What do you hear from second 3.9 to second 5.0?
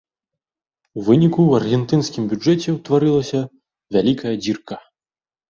вялікая дзірка.